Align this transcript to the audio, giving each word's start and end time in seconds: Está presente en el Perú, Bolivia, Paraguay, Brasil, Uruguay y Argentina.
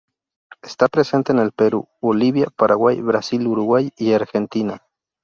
Está 0.63 0.87
presente 0.87 1.31
en 1.31 1.37
el 1.37 1.51
Perú, 1.51 1.87
Bolivia, 2.01 2.47
Paraguay, 2.57 2.99
Brasil, 3.01 3.45
Uruguay 3.45 3.91
y 3.97 4.13
Argentina. 4.13 4.81